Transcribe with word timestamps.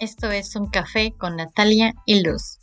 Esto 0.00 0.30
es 0.30 0.54
un 0.54 0.70
café 0.70 1.12
con 1.18 1.34
Natalia 1.34 1.92
y 2.06 2.22
Luz. 2.22 2.60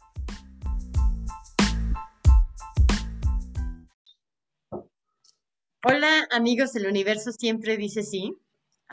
Hola 5.83 6.29
amigos 6.32 6.71
del 6.71 6.87
universo, 6.87 7.33
siempre 7.33 7.75
dice 7.75 8.04
sí. 8.04 8.33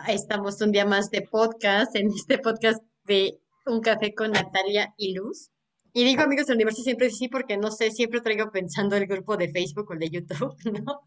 Estamos 0.09 0.61
un 0.61 0.73
día 0.73 0.85
más 0.85 1.09
de 1.11 1.23
podcast, 1.23 1.95
en 1.95 2.09
este 2.09 2.39
podcast 2.39 2.83
de 3.05 3.39
un 3.65 3.81
café 3.81 4.13
con 4.13 4.33
Natalia 4.33 4.93
y 4.97 5.15
Luz. 5.15 5.51
Y 5.93 6.03
digo 6.03 6.23
amigos 6.23 6.47
del 6.47 6.57
universo, 6.57 6.83
siempre 6.83 7.07
dice 7.07 7.19
sí 7.19 7.29
porque 7.29 7.57
no 7.57 7.71
sé, 7.71 7.93
siempre 7.93 8.23
traigo 8.23 8.51
pensando 8.51 8.97
el 8.97 9.07
grupo 9.07 9.37
de 9.37 9.53
Facebook 9.53 9.89
o 9.89 9.93
el 9.93 10.01
de 10.01 10.11
YouTube, 10.11 10.57
¿no? 10.85 11.03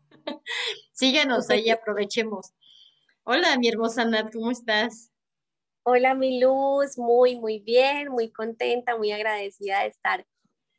Síganos 0.94 1.50
ahí, 1.50 1.70
aprovechemos. 1.70 2.54
Hola 3.24 3.58
mi 3.60 3.68
hermosa 3.68 4.06
Nat, 4.06 4.32
¿cómo 4.32 4.52
estás? 4.52 5.12
Hola, 5.88 6.16
mi 6.16 6.40
luz, 6.40 6.98
muy, 6.98 7.36
muy 7.36 7.60
bien, 7.60 8.10
muy 8.10 8.32
contenta, 8.32 8.98
muy 8.98 9.12
agradecida 9.12 9.82
de 9.82 9.90
estar 9.90 10.26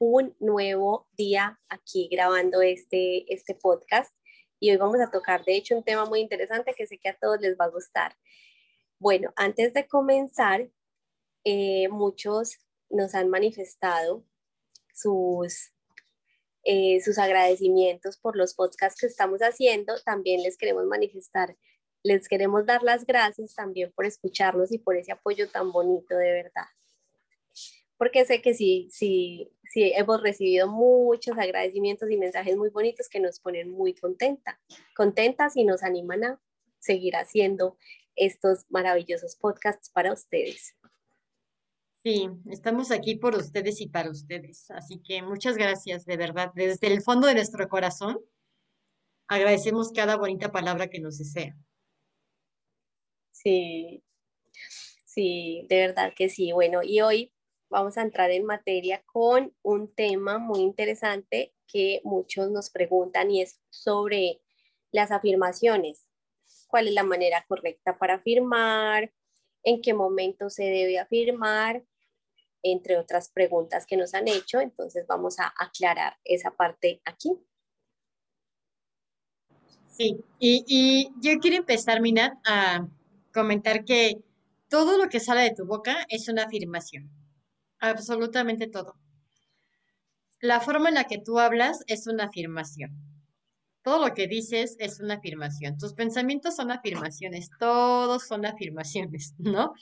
un 0.00 0.34
nuevo 0.40 1.06
día 1.12 1.60
aquí 1.68 2.08
grabando 2.10 2.60
este, 2.60 3.32
este 3.32 3.54
podcast. 3.54 4.12
Y 4.58 4.72
hoy 4.72 4.78
vamos 4.78 4.98
a 4.98 5.12
tocar, 5.12 5.44
de 5.44 5.54
hecho, 5.54 5.76
un 5.76 5.84
tema 5.84 6.06
muy 6.06 6.18
interesante 6.18 6.74
que 6.76 6.88
sé 6.88 6.98
que 6.98 7.10
a 7.10 7.16
todos 7.16 7.40
les 7.40 7.56
va 7.56 7.66
a 7.66 7.70
gustar. 7.70 8.16
Bueno, 8.98 9.32
antes 9.36 9.72
de 9.74 9.86
comenzar, 9.86 10.72
eh, 11.44 11.88
muchos 11.88 12.58
nos 12.90 13.14
han 13.14 13.30
manifestado 13.30 14.24
sus, 14.92 15.72
eh, 16.64 17.00
sus 17.00 17.18
agradecimientos 17.18 18.18
por 18.18 18.36
los 18.36 18.54
podcasts 18.54 19.00
que 19.00 19.06
estamos 19.06 19.38
haciendo. 19.38 19.94
También 20.04 20.42
les 20.42 20.58
queremos 20.58 20.84
manifestar 20.86 21.56
les 22.02 22.28
queremos 22.28 22.66
dar 22.66 22.82
las 22.82 23.04
gracias 23.04 23.54
también 23.54 23.92
por 23.92 24.06
escucharnos 24.06 24.72
y 24.72 24.78
por 24.78 24.96
ese 24.96 25.12
apoyo 25.12 25.48
tan 25.48 25.72
bonito 25.72 26.16
de 26.16 26.32
verdad. 26.32 26.66
Porque 27.98 28.24
sé 28.24 28.42
que 28.42 28.54
sí, 28.54 28.88
sí, 28.90 29.50
sí 29.72 29.92
hemos 29.94 30.22
recibido 30.22 30.68
muchos 30.68 31.38
agradecimientos 31.38 32.10
y 32.10 32.16
mensajes 32.16 32.56
muy 32.56 32.68
bonitos 32.68 33.08
que 33.08 33.20
nos 33.20 33.40
ponen 33.40 33.70
muy 33.70 33.94
contenta, 33.94 34.60
contentas 34.94 35.56
y 35.56 35.64
nos 35.64 35.82
animan 35.82 36.24
a 36.24 36.40
seguir 36.78 37.16
haciendo 37.16 37.76
estos 38.14 38.66
maravillosos 38.70 39.36
podcasts 39.36 39.90
para 39.90 40.12
ustedes. 40.12 40.74
Sí, 41.98 42.28
estamos 42.50 42.92
aquí 42.92 43.16
por 43.16 43.34
ustedes 43.34 43.80
y 43.80 43.88
para 43.88 44.10
ustedes. 44.10 44.70
Así 44.70 45.02
que 45.02 45.22
muchas 45.22 45.56
gracias, 45.56 46.04
de 46.04 46.16
verdad. 46.16 46.52
Desde 46.54 46.86
el 46.86 47.02
fondo 47.02 47.26
de 47.26 47.34
nuestro 47.34 47.68
corazón, 47.68 48.20
agradecemos 49.26 49.90
cada 49.92 50.16
bonita 50.16 50.52
palabra 50.52 50.88
que 50.88 51.00
nos 51.00 51.18
desea. 51.18 51.56
Sí, 53.36 54.02
sí, 55.04 55.66
de 55.68 55.86
verdad 55.88 56.14
que 56.16 56.30
sí. 56.30 56.52
Bueno, 56.52 56.82
y 56.82 57.02
hoy 57.02 57.34
vamos 57.68 57.98
a 57.98 58.02
entrar 58.02 58.30
en 58.30 58.46
materia 58.46 59.02
con 59.04 59.54
un 59.62 59.94
tema 59.94 60.38
muy 60.38 60.60
interesante 60.60 61.54
que 61.66 62.00
muchos 62.02 62.50
nos 62.50 62.70
preguntan 62.70 63.30
y 63.30 63.42
es 63.42 63.60
sobre 63.68 64.40
las 64.90 65.10
afirmaciones. 65.10 66.06
¿Cuál 66.66 66.88
es 66.88 66.94
la 66.94 67.02
manera 67.02 67.44
correcta 67.46 67.98
para 67.98 68.14
afirmar? 68.14 69.12
¿En 69.62 69.82
qué 69.82 69.92
momento 69.92 70.48
se 70.48 70.64
debe 70.64 70.98
afirmar? 70.98 71.84
Entre 72.62 72.96
otras 72.96 73.28
preguntas 73.28 73.86
que 73.86 73.98
nos 73.98 74.14
han 74.14 74.28
hecho. 74.28 74.60
Entonces 74.60 75.06
vamos 75.06 75.38
a 75.40 75.52
aclarar 75.58 76.16
esa 76.24 76.52
parte 76.52 77.02
aquí. 77.04 77.32
Sí, 79.88 80.24
y, 80.38 80.64
y 80.66 81.10
yo 81.20 81.38
quiero 81.38 81.58
empezar, 81.58 82.00
Mina, 82.00 82.40
a 82.46 82.86
comentar 83.36 83.84
que 83.84 84.24
todo 84.68 84.96
lo 84.96 85.10
que 85.10 85.20
sale 85.20 85.42
de 85.42 85.54
tu 85.54 85.66
boca 85.66 86.06
es 86.08 86.26
una 86.30 86.44
afirmación. 86.44 87.10
Absolutamente 87.78 88.66
todo. 88.66 88.96
La 90.40 90.60
forma 90.60 90.88
en 90.88 90.94
la 90.94 91.04
que 91.04 91.18
tú 91.18 91.38
hablas 91.38 91.84
es 91.86 92.06
una 92.06 92.24
afirmación. 92.24 92.96
Todo 93.82 94.08
lo 94.08 94.14
que 94.14 94.26
dices 94.26 94.76
es 94.78 95.00
una 95.00 95.14
afirmación. 95.14 95.76
Tus 95.76 95.92
pensamientos 95.92 96.56
son 96.56 96.70
afirmaciones. 96.70 97.50
Todos 97.58 98.26
son 98.26 98.46
afirmaciones, 98.46 99.34
¿no? 99.38 99.74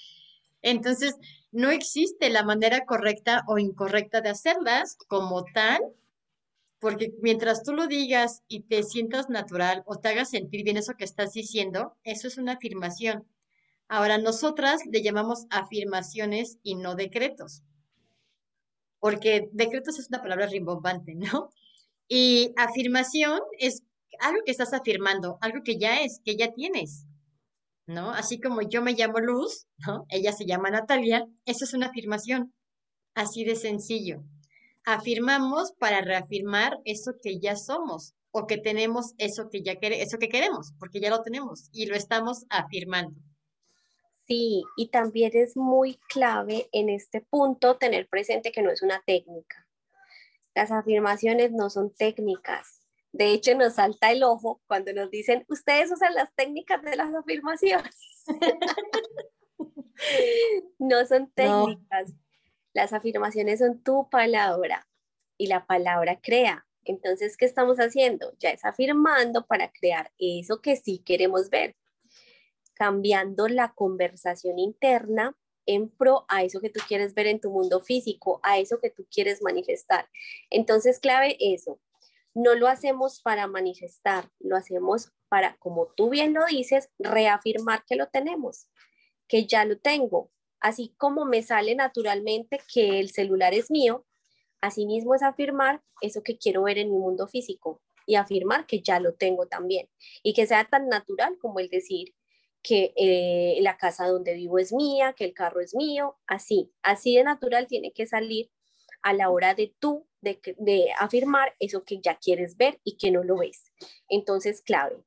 Entonces, 0.61 1.15
no 1.53 1.71
existe 1.71 2.31
la 2.31 2.43
manera 2.43 2.85
correcta 2.87 3.45
o 3.47 3.59
incorrecta 3.59 4.21
de 4.21 4.31
hacerlas 4.31 4.97
como 5.07 5.45
tal, 5.45 5.81
porque 6.81 7.15
mientras 7.23 7.63
tú 7.63 7.73
lo 7.73 7.87
digas 7.87 8.43
y 8.49 8.63
te 8.63 8.83
sientas 8.83 9.29
natural 9.31 9.85
o 9.87 10.01
te 10.01 10.09
hagas 10.09 10.31
sentir 10.31 10.65
bien 10.65 10.77
eso 10.77 10.95
que 10.95 11.05
estás 11.05 11.33
diciendo, 11.35 11.97
eso 12.03 12.27
es 12.27 12.37
una 12.37 12.55
afirmación. 12.55 13.29
Ahora, 13.89 14.19
nosotras 14.19 14.81
le 14.91 15.03
llamamos 15.03 15.47
afirmaciones 15.51 16.59
y 16.63 16.75
no 16.75 16.95
decretos, 16.95 17.63
porque 18.99 19.49
decretos 19.53 19.99
es 19.99 20.09
una 20.09 20.23
palabra 20.23 20.47
rimbombante, 20.47 21.15
¿no? 21.15 21.51
Y 22.09 22.53
afirmación 22.57 23.41
es 23.59 23.83
algo 24.21 24.41
que 24.45 24.53
estás 24.53 24.73
afirmando, 24.73 25.39
algo 25.41 25.63
que 25.63 25.79
ya 25.79 26.01
es, 26.03 26.21
que 26.25 26.37
ya 26.37 26.53
tienes, 26.53 27.07
¿no? 27.87 28.11
Así 28.11 28.41
como 28.41 28.63
yo 28.63 28.83
me 28.83 28.95
llamo 28.95 29.21
Luz, 29.21 29.67
¿no? 29.87 30.07
Ella 30.09 30.33
se 30.33 30.47
llama 30.47 30.71
Natalia, 30.71 31.27
eso 31.45 31.65
es 31.65 31.75
una 31.75 31.87
afirmación, 31.87 32.55
así 33.15 33.45
de 33.45 33.57
sencillo. 33.57 34.23
Afirmamos 34.85 35.73
para 35.79 36.01
reafirmar 36.01 36.79
eso 36.85 37.13
que 37.23 37.39
ya 37.39 37.57
somos 37.57 38.15
o 38.31 38.47
que 38.47 38.59
tenemos 38.59 39.15
eso 39.19 39.49
que 39.51 39.63
ya 39.63 39.73
eso 39.73 40.19
que 40.19 40.29
queremos, 40.29 40.73
porque 40.79 41.01
ya 41.01 41.11
lo 41.11 41.23
tenemos 41.23 41.69
y 41.73 41.87
lo 41.87 41.95
estamos 41.95 42.45
afirmando. 42.51 43.21
Sí, 44.27 44.65
y 44.77 44.89
también 44.89 45.33
es 45.35 45.57
muy 45.57 45.99
clave 46.09 46.69
en 46.73 46.89
este 46.89 47.21
punto 47.21 47.77
tener 47.77 48.09
presente 48.09 48.53
que 48.53 48.63
no 48.63 48.71
es 48.71 48.83
una 48.83 49.03
técnica. 49.05 49.67
Las 50.55 50.71
afirmaciones 50.71 51.53
no 51.53 51.69
son 51.69 51.93
técnicas. 51.93 52.81
De 53.13 53.33
hecho, 53.33 53.55
nos 53.55 53.75
salta 53.75 54.13
el 54.13 54.23
ojo 54.23 54.63
cuando 54.67 54.93
nos 54.93 55.11
dicen, 55.11 55.45
ustedes 55.49 55.93
usan 55.93 56.15
las 56.15 56.35
técnicas 56.35 56.83
de 56.83 56.97
las 56.97 57.15
afirmaciones. 57.15 58.25
no 60.79 61.05
son 61.07 61.31
técnicas. 61.33 62.13
Las 62.73 62.93
afirmaciones 62.93 63.59
son 63.59 63.83
tu 63.83 64.09
palabra 64.09 64.89
y 65.37 65.49
la 65.49 65.67
palabra 65.67 66.21
crea. 66.21 66.67
Entonces, 66.85 67.37
¿qué 67.37 67.45
estamos 67.45 67.79
haciendo? 67.79 68.35
Ya 68.39 68.51
es 68.51 68.65
afirmando 68.65 69.47
para 69.47 69.71
crear 69.71 70.13
eso 70.19 70.61
que 70.61 70.77
sí 70.77 71.03
queremos 71.05 71.51
ver 71.51 71.77
cambiando 72.75 73.49
la 73.49 73.73
conversación 73.75 74.59
interna 74.59 75.37
en 75.67 75.89
pro 75.89 76.25
a 76.29 76.43
eso 76.43 76.61
que 76.61 76.71
tú 76.71 76.81
quieres 76.87 77.15
ver 77.15 77.27
en 77.27 77.41
tu 77.41 77.51
mundo 77.51 77.81
físico, 77.81 78.41
a 78.43 78.59
eso 78.59 78.79
que 78.81 78.91
tú 78.91 79.07
quieres 79.11 79.43
manifestar. 79.43 80.09
Entonces, 80.51 80.99
clave 80.99 81.37
eso. 81.41 81.81
No 82.35 82.55
lo 82.55 82.69
hacemos 82.69 83.23
para 83.23 83.47
manifestar, 83.47 84.29
lo 84.41 84.57
hacemos 84.57 85.13
para, 85.29 85.57
como 85.59 85.87
tú 85.97 86.11
bien 86.11 86.35
lo 86.35 86.45
dices, 86.47 86.91
reafirmar 86.99 87.85
que 87.87 87.97
lo 87.97 88.09
tenemos, 88.09 88.69
que 89.29 89.47
ya 89.47 89.65
lo 89.65 89.79
tengo. 89.79 90.31
Así 90.61 90.95
como 90.99 91.25
me 91.25 91.43
sale 91.43 91.75
naturalmente 91.75 92.59
que 92.73 92.99
el 92.99 93.11
celular 93.11 93.55
es 93.55 93.71
mío, 93.71 94.05
asimismo 94.61 95.15
es 95.15 95.23
afirmar 95.23 95.83
eso 96.01 96.23
que 96.23 96.39
quiero 96.39 96.65
ver 96.65 96.79
en 96.79 96.91
mi 96.91 96.99
mundo 96.99 97.29
físico 97.29 97.83
y 98.07 98.17
afirmar 98.17 98.67
que 98.67 98.81
ya 98.81 98.99
lo 98.99 99.15
tengo 99.15 99.47
también. 99.47 99.89
Y 100.23 100.35
que 100.35 100.47
sea 100.47 100.65
tan 100.65 100.89
natural 100.89 101.39
como 101.39 101.61
el 101.61 101.69
decir, 101.69 102.15
que 102.65 102.95
eh, 102.97 103.59
la 103.61 103.77
casa 103.77 104.09
donde 104.09 104.33
vivo 104.35 104.59
es 104.59 104.73
mía, 104.73 105.13
que 105.13 105.25
el 105.27 105.35
carro 105.35 105.61
es 105.61 105.75
mío, 105.75 106.17
así, 106.27 106.73
así 106.83 107.15
de 107.15 107.23
natural 107.23 107.67
tiene 107.67 107.93
que 107.93 108.07
salir 108.07 108.51
a 109.03 109.13
la 109.13 109.29
hora 109.29 109.55
de 109.55 109.75
tú, 109.79 110.09
de, 110.23 110.41
de 110.57 110.87
afirmar 110.99 111.55
eso 111.61 111.85
que 111.85 112.01
ya 112.01 112.17
quieres 112.17 112.57
ver 112.57 112.81
y 112.83 112.97
que 112.97 113.11
no 113.11 113.23
lo 113.23 113.37
ves. 113.37 113.71
Entonces, 114.09 114.63
clave, 114.63 115.05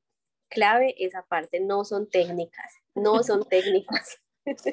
clave 0.49 0.93
esa 0.99 1.23
parte, 1.23 1.59
no 1.59 1.83
son 1.83 2.07
técnicas, 2.07 2.71
no 2.93 3.23
son 3.23 3.43
técnicas. 3.49 4.21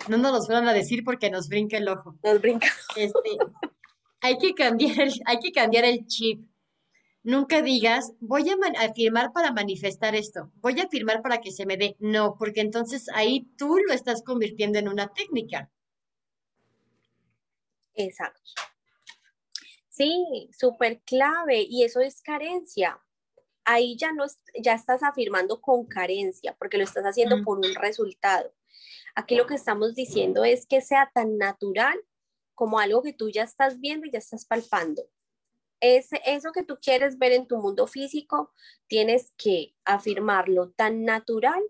No 0.08 0.18
nos 0.18 0.32
los 0.32 0.48
van 0.48 0.68
a 0.68 0.74
decir 0.74 1.02
porque 1.04 1.30
nos 1.30 1.48
brinca 1.48 1.78
el 1.78 1.88
ojo. 1.88 2.16
Nos 2.22 2.40
brinca. 2.40 2.68
Este, 2.96 3.30
hay, 4.20 4.38
que 4.38 4.54
cambiar, 4.54 5.08
hay 5.24 5.38
que 5.40 5.52
cambiar 5.52 5.84
el 5.86 6.06
chip. 6.06 6.46
Nunca 7.24 7.62
digas, 7.62 8.12
voy 8.20 8.50
a 8.50 8.56
afirmar 8.84 9.32
para 9.32 9.50
manifestar 9.50 10.14
esto, 10.14 10.52
voy 10.56 10.78
a 10.78 10.84
afirmar 10.84 11.22
para 11.22 11.40
que 11.40 11.52
se 11.52 11.64
me 11.64 11.78
dé. 11.78 11.96
No, 11.98 12.36
porque 12.38 12.60
entonces 12.60 13.08
ahí 13.14 13.48
tú 13.56 13.78
lo 13.78 13.94
estás 13.94 14.22
convirtiendo 14.22 14.78
en 14.78 14.88
una 14.88 15.10
técnica. 15.10 15.70
Exacto. 17.94 18.42
Sí, 19.88 20.50
súper 20.52 21.00
clave 21.06 21.64
y 21.66 21.84
eso 21.84 22.00
es 22.00 22.20
carencia. 22.20 23.00
Ahí 23.64 23.96
ya 23.96 24.12
no 24.12 24.26
ya 24.60 24.74
estás 24.74 25.02
afirmando 25.02 25.62
con 25.62 25.86
carencia 25.86 26.54
porque 26.58 26.76
lo 26.76 26.84
estás 26.84 27.04
haciendo 27.04 27.42
por 27.42 27.56
un 27.56 27.74
resultado. 27.74 28.52
Aquí 29.14 29.34
lo 29.34 29.46
que 29.46 29.54
estamos 29.54 29.94
diciendo 29.94 30.44
es 30.44 30.66
que 30.66 30.82
sea 30.82 31.10
tan 31.14 31.38
natural 31.38 31.98
como 32.54 32.80
algo 32.80 33.02
que 33.02 33.14
tú 33.14 33.30
ya 33.30 33.44
estás 33.44 33.80
viendo 33.80 34.06
y 34.06 34.10
ya 34.10 34.18
estás 34.18 34.44
palpando 34.44 35.08
eso 35.84 36.52
que 36.52 36.62
tú 36.62 36.78
quieres 36.80 37.18
ver 37.18 37.32
en 37.32 37.46
tu 37.46 37.58
mundo 37.58 37.86
físico, 37.86 38.52
tienes 38.86 39.32
que 39.36 39.74
afirmarlo 39.84 40.70
tan 40.70 41.04
natural 41.04 41.62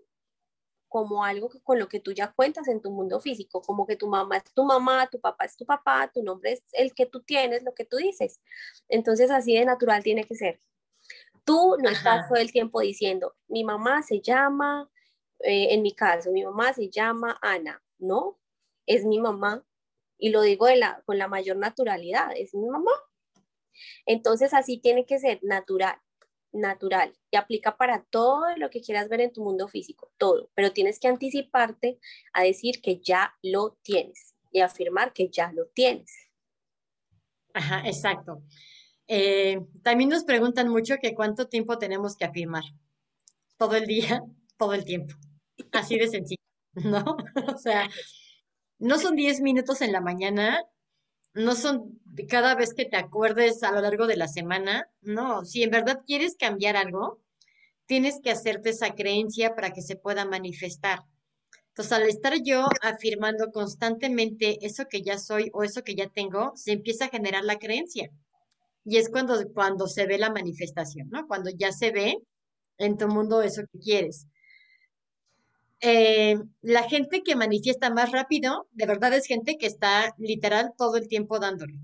como 0.95 1.25
algo 1.25 1.49
con 1.63 1.77
lo 1.77 1.89
que 1.89 1.99
tú 1.99 2.13
ya 2.13 2.31
cuentas 2.31 2.69
en 2.69 2.81
tu 2.81 2.89
mundo 2.89 3.19
físico, 3.19 3.61
como 3.61 3.85
que 3.85 3.97
tu 3.97 4.07
mamá 4.07 4.37
es 4.37 4.45
tu 4.53 4.63
mamá, 4.63 5.07
tu 5.07 5.19
papá 5.19 5.43
es 5.43 5.57
tu 5.57 5.65
papá, 5.65 6.09
tu 6.13 6.23
nombre 6.23 6.53
es 6.53 6.63
el 6.71 6.93
que 6.93 7.05
tú 7.05 7.21
tienes, 7.21 7.63
lo 7.63 7.73
que 7.73 7.83
tú 7.83 7.97
dices. 7.97 8.39
Entonces 8.87 9.29
así 9.29 9.55
de 9.55 9.65
natural 9.65 10.03
tiene 10.03 10.23
que 10.23 10.35
ser. 10.35 10.61
Tú 11.43 11.75
no 11.79 11.89
estás 11.89 12.29
todo 12.29 12.37
el 12.37 12.51
tiempo 12.51 12.79
diciendo, 12.79 13.35
mi 13.49 13.65
mamá 13.65 14.03
se 14.03 14.21
llama, 14.21 14.89
eh, 15.39 15.73
en 15.73 15.81
mi 15.81 15.91
caso, 15.91 16.31
mi 16.31 16.45
mamá 16.45 16.73
se 16.73 16.89
llama 16.89 17.37
Ana, 17.41 17.83
¿no? 17.99 18.39
Es 18.85 19.03
mi 19.03 19.19
mamá. 19.19 19.65
Y 20.17 20.29
lo 20.29 20.41
digo 20.43 20.69
la, 20.69 21.03
con 21.05 21.17
la 21.17 21.27
mayor 21.27 21.57
naturalidad, 21.57 22.31
es 22.37 22.55
mi 22.55 22.69
mamá. 22.69 22.91
Entonces 24.05 24.53
así 24.53 24.77
tiene 24.77 25.05
que 25.05 25.19
ser 25.19 25.39
natural 25.43 25.99
natural 26.55 27.13
y 27.31 27.37
aplica 27.37 27.77
para 27.77 28.03
todo 28.09 28.43
lo 28.57 28.69
que 28.69 28.81
quieras 28.81 29.09
ver 29.09 29.21
en 29.21 29.33
tu 29.33 29.43
mundo 29.43 29.67
físico, 29.67 30.11
todo, 30.17 30.49
pero 30.55 30.71
tienes 30.71 30.99
que 30.99 31.07
anticiparte 31.07 31.99
a 32.33 32.43
decir 32.43 32.81
que 32.81 32.99
ya 32.99 33.35
lo 33.43 33.77
tienes 33.83 34.35
y 34.51 34.61
afirmar 34.61 35.13
que 35.13 35.29
ya 35.29 35.51
lo 35.51 35.67
tienes. 35.67 36.11
Ajá, 37.53 37.81
exacto. 37.85 38.41
Eh, 39.07 39.61
también 39.83 40.09
nos 40.09 40.23
preguntan 40.23 40.69
mucho 40.69 40.95
que 41.01 41.13
cuánto 41.13 41.47
tiempo 41.47 41.77
tenemos 41.77 42.15
que 42.15 42.25
afirmar. 42.25 42.63
Todo 43.57 43.75
el 43.75 43.85
día, 43.85 44.21
todo 44.57 44.73
el 44.73 44.85
tiempo. 44.85 45.13
Así 45.71 45.97
de 45.97 46.07
sencillo, 46.07 46.41
¿no? 46.73 47.17
o 47.55 47.57
sea, 47.57 47.89
no 48.79 48.97
son 48.97 49.15
10 49.15 49.41
minutos 49.41 49.81
en 49.81 49.91
la 49.91 50.01
mañana 50.01 50.63
no 51.35 51.53
son 51.53 51.99
cada 52.29 52.55
vez 52.55 52.73
que 52.73 52.85
te 52.85 52.95
acuerdes 52.95 53.61
a 53.61 53.71
lo 53.71 53.81
largo 53.81 54.07
de 54.07 54.15
la 54.15 54.27
semana, 54.27 54.89
no, 55.01 55.43
si 55.43 55.63
en 55.63 55.69
verdad 55.69 56.01
quieres 56.07 56.35
cambiar 56.37 56.77
algo, 56.77 57.21
tienes 57.85 58.19
que 58.23 58.31
hacerte 58.31 58.69
esa 58.69 58.95
creencia 58.95 59.53
para 59.53 59.71
que 59.71 59.81
se 59.81 59.97
pueda 59.97 60.25
manifestar. 60.25 60.99
Entonces, 61.69 61.91
al 61.91 62.03
estar 62.03 62.33
yo 62.41 62.67
afirmando 62.81 63.51
constantemente 63.51 64.65
eso 64.65 64.85
que 64.89 65.01
ya 65.01 65.17
soy 65.17 65.49
o 65.53 65.63
eso 65.63 65.83
que 65.83 65.95
ya 65.95 66.07
tengo, 66.07 66.53
se 66.55 66.71
empieza 66.71 67.05
a 67.05 67.09
generar 67.09 67.43
la 67.43 67.59
creencia. 67.59 68.09
Y 68.85 68.97
es 68.97 69.09
cuando, 69.09 69.35
cuando 69.53 69.87
se 69.87 70.07
ve 70.07 70.17
la 70.17 70.31
manifestación, 70.31 71.09
¿no? 71.09 71.27
Cuando 71.27 71.49
ya 71.49 71.73
se 71.73 71.91
ve 71.91 72.17
en 72.77 72.97
tu 72.97 73.09
mundo 73.09 73.41
eso 73.41 73.63
que 73.73 73.79
quieres. 73.79 74.27
Eh, 75.87 76.39
la 76.63 76.89
gente 76.89 77.21
que 77.21 77.35
manifiesta 77.35 77.91
más 77.91 78.11
rápido, 78.11 78.67
de 78.71 78.87
verdad 78.87 79.13
es 79.13 79.27
gente 79.27 79.59
que 79.59 79.67
está 79.67 80.15
literal 80.17 80.73
todo 80.75 80.97
el 80.97 81.07
tiempo 81.07 81.37
dándole. 81.37 81.75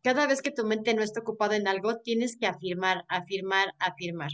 Cada 0.00 0.28
vez 0.28 0.42
que 0.42 0.52
tu 0.52 0.64
mente 0.64 0.94
no 0.94 1.02
está 1.02 1.22
ocupada 1.22 1.56
en 1.56 1.66
algo, 1.66 1.98
tienes 1.98 2.36
que 2.36 2.46
afirmar, 2.46 3.04
afirmar, 3.08 3.74
afirmar. 3.80 4.30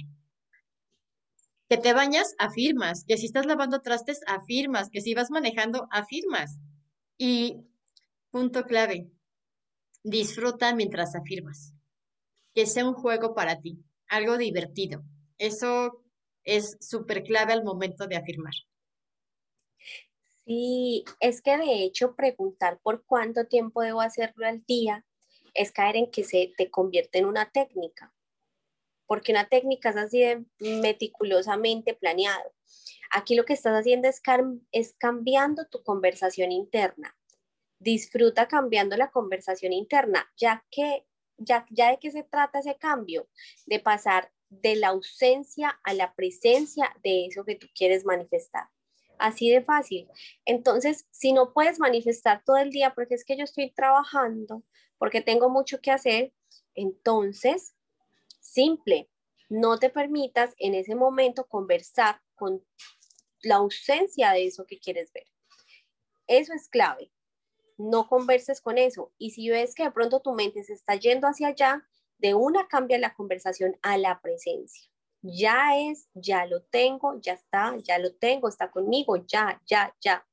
Que 1.71 1.79
te 1.79 1.95
bañas, 1.95 2.35
afirmas. 2.39 3.07
Que 3.07 3.17
si 3.17 3.25
estás 3.25 3.47
lavando 3.47 3.81
trastes, 3.81 4.21
afirmas. 4.27 4.91
Que 4.91 5.01
si 5.01 5.15
vas 5.15 5.31
manejando, 5.31 5.89
afirmas. 5.91 6.59
Y 7.17 7.63
punto 8.31 8.65
clave, 8.65 9.09
disfruta 10.03 10.75
mientras 10.75 11.15
afirmas. 11.15 11.73
Que 12.55 12.67
sea 12.67 12.87
un 12.87 12.93
juego 12.93 13.35
para 13.35 13.59
ti, 13.63 13.79
algo 14.07 14.37
divertido. 14.37 15.03
Eso 15.39 16.05
es 16.45 16.77
súper 16.81 17.23
clave 17.23 17.55
al 17.55 17.65
momento 17.65 18.07
de 18.07 18.17
afirmar. 18.17 18.53
Sí, 20.49 21.05
es 21.21 21.43
que 21.43 21.59
de 21.59 21.83
hecho 21.83 22.17
preguntar 22.17 22.81
por 22.83 23.05
cuánto 23.05 23.47
tiempo 23.49 23.83
debo 23.83 24.01
hacerlo 24.01 24.47
al 24.47 24.65
día 24.65 25.05
es 25.53 25.73
caer 25.73 25.97
en 25.97 26.11
que 26.11 26.25
se 26.25 26.55
te 26.57 26.71
convierte 26.71 27.19
en 27.19 27.27
una 27.27 27.51
técnica, 27.51 28.15
porque 29.07 29.33
una 29.33 29.51
técnica 29.51 29.91
es 29.91 29.97
así 29.97 30.21
de 30.21 30.47
meticulosamente 30.59 31.93
planeado. 31.93 32.51
Aquí 33.11 33.35
lo 33.35 33.45
que 33.45 33.53
estás 33.53 33.75
haciendo 33.75 34.09
es, 34.09 34.23
es 34.73 34.95
cambiando 34.97 35.67
tu 35.67 35.83
conversación 35.83 36.51
interna. 36.51 37.15
Disfruta 37.79 38.49
cambiando 38.49 38.97
la 38.97 39.11
conversación 39.11 39.75
interna, 39.75 40.33
ya 40.39 40.65
que 40.71 41.05
ya, 41.37 41.67
ya 41.69 41.91
de 41.91 41.99
qué 41.99 42.11
se 42.11 42.23
trata 42.23 42.61
ese 42.61 42.79
cambio, 42.79 43.29
de 43.67 43.81
pasar 43.81 44.33
de 44.49 44.77
la 44.77 44.89
ausencia 44.89 45.79
a 45.85 45.93
la 45.93 46.15
presencia 46.15 46.97
de 47.03 47.27
eso 47.27 47.45
que 47.45 47.57
tú 47.57 47.67
quieres 47.75 48.07
manifestar. 48.07 48.71
Así 49.19 49.51
de 49.51 49.63
fácil. 49.63 50.09
Entonces, 50.45 51.07
si 51.11 51.33
no 51.33 51.53
puedes 51.53 51.79
manifestar 51.79 52.43
todo 52.45 52.57
el 52.57 52.71
día 52.71 52.95
porque 52.95 53.15
es 53.15 53.25
que 53.25 53.37
yo 53.37 53.45
estoy 53.45 53.71
trabajando, 53.71 54.63
porque 54.99 55.21
tengo 55.21 55.49
mucho 55.49 55.81
que 55.81 55.91
hacer, 55.91 56.33
entonces, 56.75 57.75
simple, 58.41 59.11
no 59.49 59.79
te 59.79 59.91
permitas 59.91 60.55
en 60.59 60.75
ese 60.75 60.95
momento 60.95 61.47
conversar 61.47 62.21
con 62.35 62.65
la 63.43 63.57
ausencia 63.57 64.33
de 64.33 64.47
eso 64.47 64.67
que 64.67 64.79
quieres 64.79 65.13
ver. 65.13 65.27
Eso 66.27 66.53
es 66.53 66.69
clave. 66.69 67.11
No 67.77 68.09
converses 68.09 68.61
con 68.61 68.79
eso. 68.79 69.13
Y 69.19 69.31
si 69.31 69.49
ves 69.49 69.75
que 69.75 69.85
de 69.85 69.93
pronto 69.93 70.21
tu 70.21 70.35
mente 70.35 70.63
se 70.65 70.75
está 70.75 70.97
yendo 70.97 71.27
hacia 71.27 71.49
allá, 71.49 71.89
de 72.19 72.35
una 72.35 72.67
cambia 72.69 72.99
la 72.99 73.15
conversación 73.15 73.79
a 73.83 73.97
la 73.97 74.21
presencia 74.21 74.91
ya 75.23 75.79
es, 75.79 76.09
ya 76.15 76.47
lo 76.47 76.63
tengo, 76.63 77.21
ya 77.21 77.33
está, 77.33 77.77
ya 77.83 77.99
lo 77.99 78.15
tengo, 78.15 78.49
está 78.49 78.71
conmigo, 78.71 79.17
ya, 79.27 79.61
ya, 79.67 79.95
ya. 80.01 80.27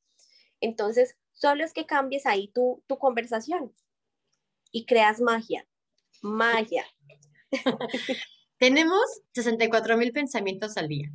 Entonces, 0.60 1.16
solo 1.32 1.64
es 1.64 1.74
que 1.74 1.86
cambies 1.86 2.26
ahí 2.26 2.48
tu, 2.50 2.84
tu 2.88 2.98
conversación 2.98 3.74
y 4.72 4.86
creas 4.86 5.22
magia, 5.22 5.68
magia. 6.22 6.86
Tenemos 8.58 9.04
64 9.34 9.98
mil 9.98 10.12
pensamientos 10.12 10.78
al 10.78 10.88
día. 10.88 11.12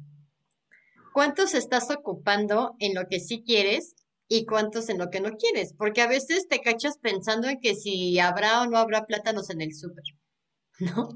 ¿Cuántos 1.13 1.55
estás 1.55 1.91
ocupando 1.91 2.77
en 2.79 2.95
lo 2.95 3.09
que 3.09 3.19
sí 3.19 3.43
quieres 3.45 3.95
y 4.29 4.47
cuántos 4.47 4.89
en 4.89 4.99
lo 4.99 5.11
que 5.11 5.21
no 5.21 5.37
quieres? 5.37 5.75
Porque 5.77 6.03
a 6.03 6.07
veces 6.07 6.47
te 6.49 6.61
cachas 6.61 6.99
pensando 6.99 7.49
en 7.49 7.61
que 7.61 7.75
si 7.75 8.19
habrá 8.21 8.63
o 8.63 8.67
no 8.67 8.79
habrá 8.79 9.07
plátanos 9.07 9.51
en 9.51 9.61
el 9.61 9.75
súper, 9.75 10.05
¿no? 10.79 11.09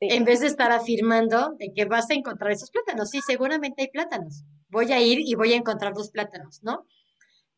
En 0.00 0.24
vez 0.24 0.40
de 0.40 0.46
estar 0.46 0.72
afirmando 0.72 1.54
de 1.58 1.72
que 1.72 1.84
vas 1.84 2.10
a 2.10 2.14
encontrar 2.14 2.52
esos 2.52 2.70
plátanos. 2.70 3.10
Sí, 3.10 3.20
seguramente 3.26 3.82
hay 3.82 3.88
plátanos. 3.88 4.44
Voy 4.68 4.92
a 4.92 5.00
ir 5.00 5.20
y 5.20 5.34
voy 5.34 5.52
a 5.52 5.56
encontrar 5.56 5.94
dos 5.94 6.10
plátanos, 6.10 6.62
¿no? 6.62 6.86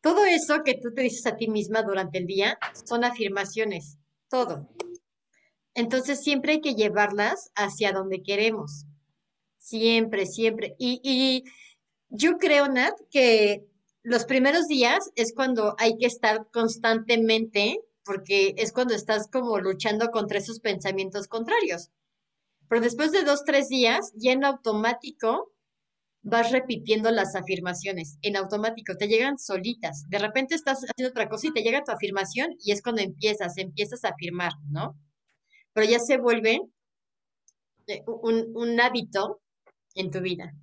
Todo 0.01 0.23
eso 0.25 0.63
que 0.63 0.75
tú 0.75 0.93
te 0.93 1.01
dices 1.01 1.25
a 1.25 1.35
ti 1.35 1.49
misma 1.49 1.83
durante 1.83 2.19
el 2.19 2.25
día 2.25 2.57
son 2.85 3.03
afirmaciones, 3.03 3.97
todo. 4.29 4.69
Entonces 5.73 6.21
siempre 6.21 6.53
hay 6.53 6.61
que 6.61 6.75
llevarlas 6.75 7.51
hacia 7.55 7.91
donde 7.91 8.23
queremos. 8.23 8.85
Siempre, 9.57 10.25
siempre. 10.25 10.75
Y, 10.79 11.01
y 11.03 11.43
yo 12.07 12.37
creo, 12.37 12.67
Nat, 12.69 12.93
que 13.11 13.65
los 14.01 14.25
primeros 14.25 14.67
días 14.67 15.11
es 15.15 15.33
cuando 15.33 15.75
hay 15.77 15.97
que 15.97 16.05
estar 16.05 16.47
constantemente, 16.51 17.79
porque 18.05 18.55
es 18.57 18.71
cuando 18.71 18.95
estás 18.95 19.27
como 19.29 19.59
luchando 19.59 20.09
contra 20.11 20.39
esos 20.39 20.61
pensamientos 20.61 21.27
contrarios. 21.27 21.91
Pero 22.69 22.81
después 22.81 23.11
de 23.11 23.23
dos, 23.23 23.43
tres 23.43 23.67
días, 23.67 24.13
ya 24.15 24.31
en 24.31 24.45
automático 24.45 25.51
vas 26.21 26.51
repitiendo 26.51 27.09
las 27.11 27.35
afirmaciones. 27.35 28.17
En 28.21 28.37
automático, 28.37 28.95
te 28.95 29.07
llegan 29.07 29.39
solitas. 29.39 30.05
De 30.09 30.19
repente 30.19 30.55
estás 30.55 30.79
haciendo 30.79 31.09
otra 31.09 31.27
cosa 31.27 31.47
y 31.47 31.53
te 31.53 31.61
llega 31.61 31.83
tu 31.83 31.91
afirmación 31.91 32.55
y 32.63 32.71
es 32.71 32.81
cuando 32.81 33.01
empiezas, 33.01 33.57
empiezas 33.57 34.03
a 34.05 34.09
afirmar, 34.09 34.51
¿no? 34.69 34.95
Pero 35.73 35.89
ya 35.89 35.99
se 35.99 36.17
vuelve 36.17 36.61
eh, 37.87 38.03
un, 38.05 38.51
un 38.53 38.79
hábito 38.79 39.41
en 39.95 40.11
tu 40.11 40.19
vida. 40.19 40.53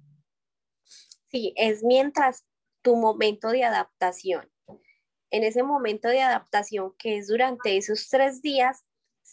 Sí, 1.31 1.53
es 1.57 1.83
mientras 1.83 2.45
tu 2.83 2.95
momento 2.95 3.49
de 3.49 3.65
adaptación. 3.65 4.49
En 5.31 5.43
ese 5.43 5.65
momento 5.65 6.09
de 6.09 6.23
adaptación 6.23 6.93
que 6.99 7.19
es 7.19 7.27
durante 7.27 7.77
esos 7.77 8.09
tres 8.09 8.43
días, 8.43 8.85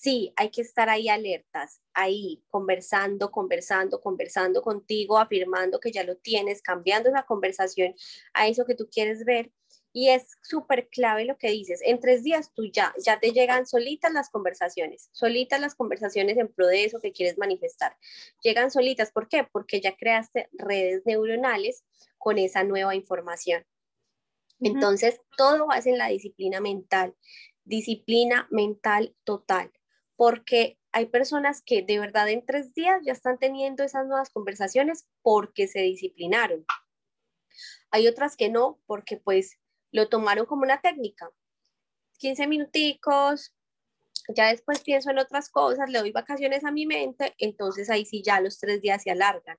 sí, 0.03 0.33
hay 0.35 0.49
que 0.49 0.61
estar 0.61 0.89
ahí 0.89 1.07
alertas, 1.07 1.81
ahí 1.93 2.43
conversando, 2.49 3.31
conversando, 3.31 4.01
conversando 4.01 4.61
contigo, 4.61 5.17
afirmando 5.17 5.79
que 5.79 5.93
ya 5.93 6.03
lo 6.03 6.17
tienes, 6.17 6.61
cambiando 6.61 7.09
la 7.09 7.25
conversación 7.25 7.95
a 8.33 8.47
eso 8.47 8.65
que 8.65 8.75
tú 8.75 8.89
quieres 8.91 9.23
ver. 9.23 9.51
Y 9.93 10.09
es 10.09 10.27
súper 10.41 10.89
clave 10.89 11.23
lo 11.23 11.37
que 11.37 11.51
dices. 11.51 11.79
En 11.85 12.01
tres 12.01 12.21
días 12.23 12.51
tú 12.53 12.65
ya, 12.65 12.93
ya 13.01 13.19
te 13.21 13.31
llegan 13.31 13.65
solitas 13.65 14.11
las 14.11 14.29
conversaciones, 14.29 15.09
solitas 15.13 15.61
las 15.61 15.73
conversaciones 15.73 16.37
en 16.37 16.51
pro 16.51 16.67
de 16.67 16.83
eso 16.83 16.99
que 16.99 17.13
quieres 17.13 17.37
manifestar. 17.37 17.95
Llegan 18.41 18.71
solitas, 18.71 19.11
¿por 19.11 19.29
qué? 19.29 19.47
Porque 19.49 19.79
ya 19.79 19.95
creaste 19.95 20.49
redes 20.51 21.03
neuronales 21.05 21.85
con 22.17 22.39
esa 22.39 22.65
nueva 22.65 22.93
información. 22.93 23.63
Entonces, 24.59 25.21
todo 25.37 25.67
va 25.67 25.79
en 25.79 25.97
la 25.97 26.07
disciplina 26.07 26.59
mental, 26.59 27.15
disciplina 27.63 28.47
mental 28.51 29.15
total 29.23 29.71
porque 30.15 30.77
hay 30.91 31.07
personas 31.07 31.61
que 31.65 31.81
de 31.81 31.99
verdad 31.99 32.29
en 32.29 32.45
tres 32.45 32.73
días 32.73 33.01
ya 33.03 33.13
están 33.13 33.39
teniendo 33.39 33.83
esas 33.83 34.05
nuevas 34.05 34.29
conversaciones 34.29 35.07
porque 35.21 35.67
se 35.67 35.79
disciplinaron. 35.79 36.65
Hay 37.91 38.07
otras 38.07 38.35
que 38.35 38.49
no, 38.49 38.79
porque 38.85 39.17
pues 39.17 39.59
lo 39.91 40.09
tomaron 40.09 40.45
como 40.45 40.63
una 40.63 40.81
técnica. 40.81 41.29
15 42.19 42.47
minuticos, 42.47 43.55
ya 44.29 44.49
después 44.49 44.81
pienso 44.81 45.11
en 45.11 45.19
otras 45.19 45.49
cosas, 45.49 45.89
le 45.89 45.99
doy 45.99 46.11
vacaciones 46.11 46.63
a 46.63 46.71
mi 46.71 46.85
mente, 46.85 47.33
entonces 47.37 47.89
ahí 47.89 48.05
sí 48.05 48.23
ya 48.23 48.39
los 48.39 48.59
tres 48.59 48.81
días 48.81 49.03
se 49.03 49.11
alargan, 49.11 49.57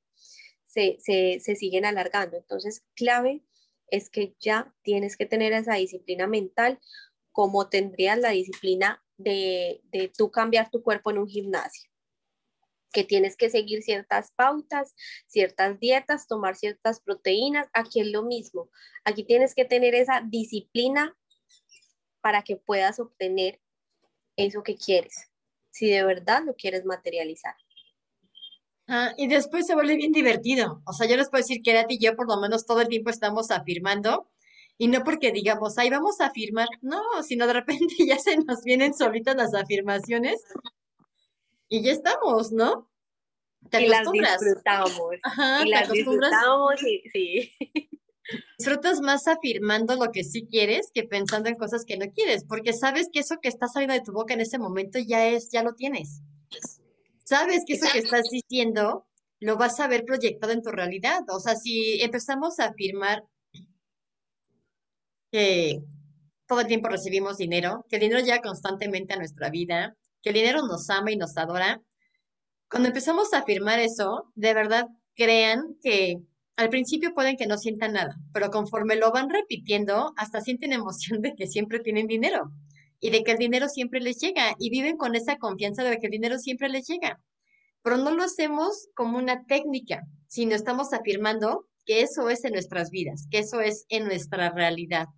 se, 0.64 0.96
se 0.98 1.56
siguen 1.56 1.84
alargando. 1.84 2.36
Entonces, 2.36 2.84
clave 2.94 3.42
es 3.88 4.08
que 4.08 4.34
ya 4.40 4.74
tienes 4.82 5.16
que 5.16 5.26
tener 5.26 5.52
esa 5.52 5.74
disciplina 5.74 6.26
mental 6.26 6.80
como 7.32 7.68
tendrías 7.68 8.18
la 8.18 8.30
disciplina 8.30 9.03
de, 9.16 9.80
de 9.84 10.12
tú 10.16 10.30
cambiar 10.30 10.70
tu 10.70 10.82
cuerpo 10.82 11.10
en 11.10 11.18
un 11.18 11.28
gimnasio 11.28 11.90
que 12.94 13.04
tienes 13.04 13.36
que 13.36 13.50
seguir 13.50 13.82
ciertas 13.82 14.30
pautas, 14.30 14.94
ciertas 15.26 15.80
dietas, 15.80 16.28
tomar 16.28 16.54
ciertas 16.54 17.00
proteínas. 17.00 17.68
Aquí 17.72 18.00
es 18.00 18.06
lo 18.06 18.22
mismo. 18.22 18.70
Aquí 19.04 19.24
tienes 19.24 19.54
que 19.54 19.64
tener 19.64 19.96
esa 19.96 20.22
disciplina 20.24 21.14
para 22.22 22.42
que 22.42 22.56
puedas 22.56 23.00
obtener 23.00 23.60
eso 24.36 24.62
que 24.62 24.76
quieres, 24.76 25.30
si 25.70 25.90
de 25.90 26.04
verdad 26.04 26.42
lo 26.46 26.54
quieres 26.54 26.84
materializar. 26.84 27.54
Ah, 28.86 29.12
y 29.16 29.26
después 29.26 29.66
se 29.66 29.74
vuelve 29.74 29.96
bien 29.96 30.12
divertido. 30.12 30.82
O 30.86 30.92
sea, 30.92 31.08
yo 31.08 31.16
les 31.16 31.28
puedo 31.28 31.42
decir 31.42 31.62
que 31.62 31.72
Erati 31.72 31.94
y 31.94 31.98
yo 31.98 32.16
por 32.16 32.28
lo 32.28 32.40
menos 32.40 32.64
todo 32.64 32.80
el 32.80 32.88
tiempo 32.88 33.10
estamos 33.10 33.50
afirmando 33.50 34.30
y 34.76 34.88
no 34.88 35.04
porque 35.04 35.32
digamos, 35.32 35.78
ahí 35.78 35.90
vamos 35.90 36.20
a 36.20 36.26
afirmar, 36.26 36.68
no, 36.82 37.00
sino 37.22 37.46
de 37.46 37.52
repente 37.52 37.94
ya 38.06 38.18
se 38.18 38.36
nos 38.36 38.62
vienen 38.64 38.94
solitas 38.94 39.36
las 39.36 39.54
afirmaciones 39.54 40.42
y 41.68 41.82
ya 41.82 41.92
estamos, 41.92 42.52
¿no? 42.52 42.90
Te 43.70 43.82
y 43.82 43.88
las 43.88 44.10
disfrutamos. 44.10 44.92
y 45.64 45.68
las 45.68 45.90
disfrutamos 45.90 46.82
y 46.82 47.02
sí. 47.10 47.52
Disfrutas 48.58 49.00
más 49.00 49.28
afirmando 49.28 49.96
lo 49.96 50.10
que 50.10 50.24
sí 50.24 50.46
quieres 50.46 50.90
que 50.94 51.04
pensando 51.04 51.48
en 51.48 51.56
cosas 51.56 51.84
que 51.84 51.98
no 51.98 52.10
quieres, 52.12 52.44
porque 52.44 52.72
sabes 52.72 53.08
que 53.12 53.20
eso 53.20 53.36
que 53.40 53.48
está 53.48 53.68
saliendo 53.68 53.94
de 53.94 54.00
tu 54.00 54.12
boca 54.12 54.34
en 54.34 54.40
ese 54.40 54.58
momento 54.58 54.98
ya 54.98 55.26
es, 55.26 55.50
ya 55.50 55.62
lo 55.62 55.74
tienes. 55.74 56.22
Sabes 57.24 57.64
que 57.66 57.74
eso 57.74 57.86
que 57.92 57.98
estás 57.98 58.28
diciendo 58.30 59.06
lo 59.40 59.56
vas 59.56 59.78
a 59.80 59.88
ver 59.88 60.04
proyectado 60.04 60.52
en 60.52 60.62
tu 60.62 60.70
realidad. 60.70 61.22
O 61.28 61.40
sea, 61.40 61.54
si 61.54 62.00
empezamos 62.02 62.58
a 62.60 62.66
afirmar 62.66 63.24
que 65.34 65.82
todo 66.46 66.60
el 66.60 66.68
tiempo 66.68 66.88
recibimos 66.88 67.38
dinero, 67.38 67.84
que 67.88 67.96
el 67.96 68.02
dinero 68.02 68.20
llega 68.20 68.40
constantemente 68.40 69.14
a 69.14 69.16
nuestra 69.16 69.50
vida, 69.50 69.96
que 70.22 70.28
el 70.28 70.36
dinero 70.36 70.64
nos 70.64 70.88
ama 70.90 71.10
y 71.10 71.16
nos 71.16 71.36
adora, 71.36 71.82
cuando 72.70 72.86
empezamos 72.86 73.34
a 73.34 73.38
afirmar 73.38 73.80
eso, 73.80 74.30
de 74.36 74.54
verdad 74.54 74.86
crean 75.16 75.76
que 75.82 76.20
al 76.54 76.68
principio 76.68 77.14
pueden 77.14 77.36
que 77.36 77.48
no 77.48 77.58
sientan 77.58 77.94
nada, 77.94 78.16
pero 78.32 78.52
conforme 78.52 78.94
lo 78.94 79.10
van 79.10 79.28
repitiendo, 79.28 80.12
hasta 80.16 80.40
sienten 80.40 80.72
emoción 80.72 81.20
de 81.20 81.34
que 81.34 81.48
siempre 81.48 81.80
tienen 81.80 82.06
dinero 82.06 82.52
y 83.00 83.10
de 83.10 83.24
que 83.24 83.32
el 83.32 83.38
dinero 83.38 83.68
siempre 83.68 83.98
les 83.98 84.20
llega 84.20 84.54
y 84.60 84.70
viven 84.70 84.96
con 84.96 85.16
esa 85.16 85.38
confianza 85.38 85.82
de 85.82 85.98
que 85.98 86.06
el 86.06 86.12
dinero 86.12 86.38
siempre 86.38 86.68
les 86.68 86.86
llega. 86.86 87.20
Pero 87.82 87.96
no 87.96 88.12
lo 88.12 88.22
hacemos 88.22 88.86
como 88.94 89.18
una 89.18 89.46
técnica, 89.46 90.04
sino 90.28 90.54
estamos 90.54 90.92
afirmando 90.92 91.66
que 91.86 92.02
eso 92.02 92.30
es 92.30 92.44
en 92.44 92.52
nuestras 92.52 92.90
vidas, 92.90 93.26
que 93.32 93.40
eso 93.40 93.60
es 93.60 93.84
en 93.88 94.04
nuestra 94.04 94.50
realidad, 94.50 95.08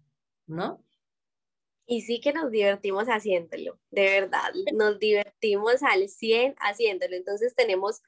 ¿no? 0.46 0.82
Y 1.86 2.02
sí 2.02 2.20
que 2.20 2.32
nos 2.32 2.50
divertimos 2.50 3.06
haciéndolo, 3.06 3.78
de 3.90 4.20
verdad, 4.20 4.52
nos 4.74 4.98
divertimos 4.98 5.82
al 5.84 6.08
100 6.08 6.56
haciéndolo. 6.58 7.14
Entonces 7.14 7.54
tenemos 7.54 8.02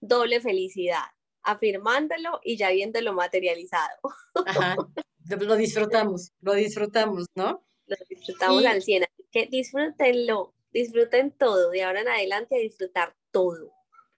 doble 0.00 0.40
felicidad, 0.40 1.04
afirmándolo 1.42 2.40
y 2.42 2.56
ya 2.56 2.70
viéndolo 2.70 3.12
materializado. 3.12 4.00
Ajá, 4.46 4.76
lo 5.40 5.56
disfrutamos, 5.56 6.32
lo 6.40 6.54
disfrutamos, 6.54 7.26
¿no? 7.36 7.64
Lo 7.86 7.96
disfrutamos 8.08 8.64
al 8.64 8.82
100, 8.82 9.04
que 9.30 9.46
disfrútenlo, 9.46 10.54
disfruten 10.72 11.30
todo, 11.30 11.70
de 11.70 11.84
ahora 11.84 12.00
en 12.00 12.08
adelante 12.08 12.56
a 12.56 12.58
disfrutar 12.58 13.14
todo. 13.30 13.72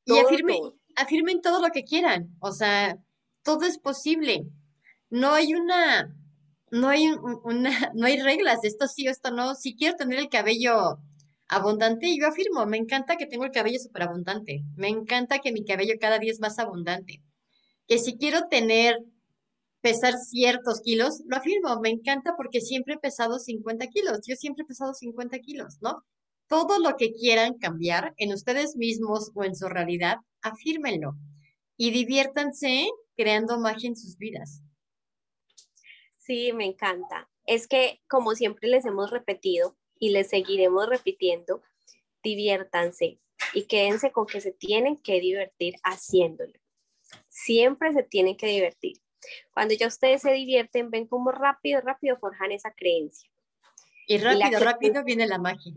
y 0.06 0.18
afirmen, 0.18 0.58
afirmen 0.96 1.42
todo 1.42 1.60
lo 1.60 1.70
que 1.70 1.84
quieran, 1.84 2.34
o 2.40 2.52
sea, 2.52 2.98
todo 3.42 3.66
es 3.66 3.78
posible. 3.78 4.46
No 5.10 5.32
hay 5.32 5.54
una 5.54 6.16
no 6.72 6.88
hay, 6.88 7.06
una, 7.44 7.70
no 7.94 8.06
hay 8.06 8.20
reglas 8.20 8.64
esto 8.64 8.88
sí 8.88 9.06
o 9.06 9.10
esto 9.10 9.30
no. 9.30 9.54
Si 9.54 9.76
quiero 9.76 9.94
tener 9.96 10.18
el 10.18 10.28
cabello 10.28 10.98
abundante, 11.48 12.16
yo 12.16 12.26
afirmo, 12.26 12.66
me 12.66 12.78
encanta 12.78 13.16
que 13.16 13.26
tengo 13.26 13.44
el 13.44 13.52
cabello 13.52 13.78
súper 13.78 14.04
abundante. 14.04 14.64
Me 14.74 14.88
encanta 14.88 15.38
que 15.38 15.52
mi 15.52 15.64
cabello 15.64 15.94
cada 16.00 16.18
día 16.18 16.32
es 16.32 16.40
más 16.40 16.58
abundante. 16.58 17.22
Que 17.86 17.98
si 17.98 18.16
quiero 18.16 18.48
tener, 18.48 18.96
pesar 19.82 20.14
ciertos 20.14 20.80
kilos, 20.80 21.22
lo 21.26 21.36
afirmo, 21.36 21.78
me 21.80 21.90
encanta 21.90 22.34
porque 22.36 22.60
siempre 22.62 22.94
he 22.94 22.98
pesado 22.98 23.38
50 23.38 23.86
kilos. 23.88 24.20
Yo 24.26 24.34
siempre 24.36 24.64
he 24.64 24.66
pesado 24.66 24.94
50 24.94 25.38
kilos, 25.40 25.76
¿no? 25.82 26.04
Todo 26.48 26.78
lo 26.78 26.96
que 26.96 27.12
quieran 27.12 27.58
cambiar 27.58 28.14
en 28.16 28.32
ustedes 28.32 28.76
mismos 28.76 29.30
o 29.34 29.44
en 29.44 29.54
su 29.54 29.68
realidad, 29.68 30.16
afírmenlo. 30.40 31.16
Y 31.76 31.90
diviértanse 31.90 32.88
creando 33.14 33.60
magia 33.60 33.88
en 33.88 33.96
sus 33.96 34.16
vidas. 34.16 34.62
Sí, 36.24 36.52
me 36.52 36.64
encanta. 36.64 37.28
Es 37.46 37.66
que, 37.66 38.00
como 38.08 38.34
siempre 38.34 38.68
les 38.68 38.86
hemos 38.86 39.10
repetido 39.10 39.76
y 39.98 40.10
les 40.10 40.28
seguiremos 40.28 40.88
repitiendo, 40.88 41.62
diviértanse 42.22 43.18
y 43.52 43.64
quédense 43.64 44.12
con 44.12 44.26
que 44.26 44.40
se 44.40 44.52
tienen 44.52 44.96
que 44.96 45.20
divertir 45.20 45.74
haciéndolo. 45.82 46.52
Siempre 47.28 47.92
se 47.92 48.04
tienen 48.04 48.36
que 48.36 48.46
divertir. 48.46 48.98
Cuando 49.52 49.74
ya 49.74 49.88
ustedes 49.88 50.22
se 50.22 50.32
divierten, 50.32 50.90
ven 50.90 51.06
cómo 51.06 51.32
rápido, 51.32 51.80
rápido 51.80 52.16
forjan 52.16 52.52
esa 52.52 52.72
creencia. 52.72 53.28
Y 54.06 54.18
rápido, 54.18 54.60
rápido 54.60 55.04
viene 55.04 55.26
la 55.26 55.38
magia. 55.38 55.72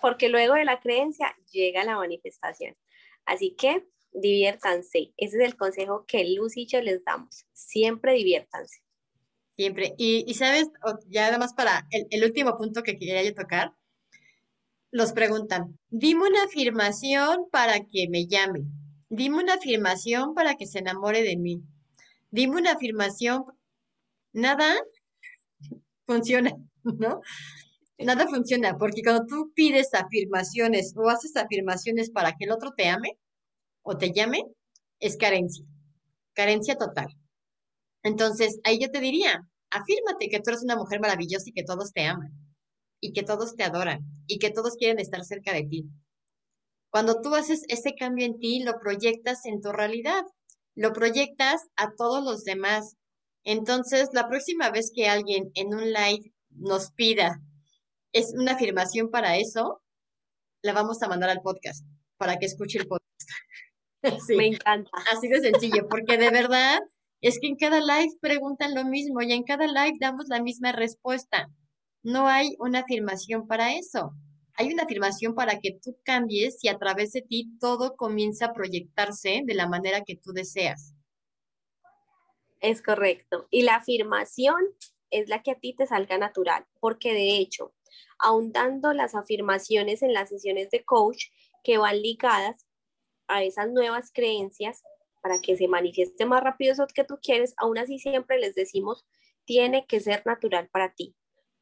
porque 0.00 0.28
luego 0.28 0.54
de 0.54 0.64
la 0.64 0.80
creencia 0.80 1.34
llega 1.50 1.84
la 1.84 1.96
manifestación. 1.96 2.76
Así 3.24 3.54
que 3.56 3.86
diviértanse. 4.12 5.14
Ese 5.16 5.38
es 5.38 5.44
el 5.44 5.56
consejo 5.56 6.04
que 6.06 6.24
Luz 6.24 6.56
y 6.56 6.66
yo 6.66 6.82
les 6.82 7.02
damos. 7.04 7.46
Siempre 7.52 8.12
diviértanse. 8.14 8.81
Siempre. 9.62 9.94
Y, 9.96 10.34
sabes, 10.34 10.66
ya 11.06 11.28
además 11.28 11.54
para 11.54 11.86
el, 11.90 12.24
último 12.24 12.58
punto 12.58 12.82
que 12.82 12.98
quería 12.98 13.22
yo 13.22 13.32
tocar, 13.32 13.72
los 14.90 15.12
preguntan, 15.12 15.78
dime 15.88 16.26
una 16.26 16.42
afirmación 16.42 17.48
para 17.48 17.78
que 17.84 18.08
me 18.10 18.26
llame, 18.26 18.64
dime 19.08 19.36
una 19.40 19.54
afirmación 19.54 20.34
para 20.34 20.56
que 20.56 20.66
se 20.66 20.80
enamore 20.80 21.22
de 21.22 21.36
mí, 21.36 21.62
dime 22.32 22.56
una 22.56 22.72
afirmación, 22.72 23.44
nada 24.32 24.74
funciona, 26.06 26.56
¿no? 26.82 27.20
Nada 27.98 28.26
funciona, 28.26 28.76
porque 28.78 29.04
cuando 29.04 29.26
tú 29.26 29.52
pides 29.54 29.94
afirmaciones 29.94 30.92
o 30.96 31.08
haces 31.08 31.36
afirmaciones 31.36 32.10
para 32.10 32.32
que 32.32 32.46
el 32.46 32.50
otro 32.50 32.72
te 32.76 32.88
ame 32.88 33.16
o 33.82 33.96
te 33.96 34.10
llame, 34.10 34.42
es 34.98 35.16
carencia, 35.16 35.64
carencia 36.32 36.74
total. 36.74 37.16
Entonces, 38.02 38.58
ahí 38.64 38.80
yo 38.80 38.90
te 38.90 38.98
diría, 38.98 39.46
afírmate 39.72 40.28
que 40.28 40.40
tú 40.40 40.50
eres 40.50 40.62
una 40.62 40.76
mujer 40.76 41.00
maravillosa 41.00 41.48
y 41.48 41.52
que 41.52 41.64
todos 41.64 41.92
te 41.92 42.04
aman, 42.04 42.32
y 43.00 43.12
que 43.12 43.22
todos 43.22 43.56
te 43.56 43.64
adoran, 43.64 44.00
y 44.26 44.38
que 44.38 44.50
todos 44.50 44.76
quieren 44.76 44.98
estar 44.98 45.24
cerca 45.24 45.52
de 45.52 45.64
ti. 45.64 45.86
Cuando 46.90 47.20
tú 47.22 47.34
haces 47.34 47.62
ese 47.68 47.94
cambio 47.94 48.26
en 48.26 48.38
ti, 48.38 48.62
lo 48.62 48.78
proyectas 48.78 49.46
en 49.46 49.60
tu 49.62 49.72
realidad, 49.72 50.24
lo 50.74 50.92
proyectas 50.92 51.62
a 51.76 51.92
todos 51.96 52.22
los 52.22 52.44
demás. 52.44 52.96
Entonces, 53.44 54.10
la 54.12 54.28
próxima 54.28 54.70
vez 54.70 54.92
que 54.94 55.08
alguien 55.08 55.50
en 55.54 55.74
un 55.74 55.92
live 55.92 56.32
nos 56.50 56.92
pida 56.92 57.40
es 58.12 58.34
una 58.34 58.52
afirmación 58.52 59.10
para 59.10 59.38
eso, 59.38 59.82
la 60.62 60.74
vamos 60.74 61.02
a 61.02 61.08
mandar 61.08 61.30
al 61.30 61.40
podcast 61.40 61.84
para 62.18 62.38
que 62.38 62.46
escuche 62.46 62.78
el 62.78 62.86
podcast. 62.86 63.02
Me 64.36 64.46
encanta. 64.48 64.90
Así 65.10 65.28
de 65.28 65.40
sencillo, 65.40 65.88
porque 65.88 66.18
de 66.18 66.30
verdad 66.30 66.80
es 67.22 67.38
que 67.40 67.46
en 67.46 67.56
cada 67.56 67.80
live 67.80 68.16
preguntan 68.20 68.74
lo 68.74 68.84
mismo 68.84 69.22
y 69.22 69.32
en 69.32 69.44
cada 69.44 69.66
live 69.66 69.96
damos 70.00 70.26
la 70.28 70.42
misma 70.42 70.72
respuesta. 70.72 71.48
No 72.02 72.26
hay 72.26 72.56
una 72.58 72.80
afirmación 72.80 73.46
para 73.46 73.74
eso. 73.74 74.12
Hay 74.54 74.72
una 74.72 74.82
afirmación 74.82 75.34
para 75.34 75.60
que 75.60 75.78
tú 75.82 75.96
cambies 76.04 76.58
y 76.62 76.68
a 76.68 76.78
través 76.78 77.12
de 77.12 77.22
ti 77.22 77.56
todo 77.60 77.96
comienza 77.96 78.46
a 78.46 78.52
proyectarse 78.52 79.42
de 79.44 79.54
la 79.54 79.68
manera 79.68 80.02
que 80.02 80.16
tú 80.16 80.32
deseas. 80.32 80.94
Es 82.60 82.82
correcto. 82.82 83.46
Y 83.50 83.62
la 83.62 83.76
afirmación 83.76 84.56
es 85.10 85.28
la 85.28 85.42
que 85.42 85.52
a 85.52 85.58
ti 85.58 85.74
te 85.74 85.86
salga 85.86 86.18
natural, 86.18 86.66
porque 86.80 87.12
de 87.12 87.36
hecho, 87.36 87.72
ahondando 88.18 88.92
las 88.92 89.14
afirmaciones 89.14 90.02
en 90.02 90.12
las 90.12 90.28
sesiones 90.28 90.70
de 90.70 90.84
coach 90.84 91.26
que 91.62 91.78
van 91.78 92.02
ligadas 92.02 92.66
a 93.28 93.44
esas 93.44 93.70
nuevas 93.70 94.10
creencias, 94.12 94.82
para 95.22 95.40
que 95.40 95.56
se 95.56 95.68
manifieste 95.68 96.26
más 96.26 96.42
rápido 96.42 96.72
eso 96.72 96.86
que 96.92 97.04
tú 97.04 97.18
quieres, 97.22 97.54
aún 97.56 97.78
así 97.78 97.98
siempre 97.98 98.38
les 98.38 98.54
decimos, 98.54 99.06
tiene 99.44 99.86
que 99.86 100.00
ser 100.00 100.22
natural 100.26 100.68
para 100.68 100.94
ti. 100.94 101.14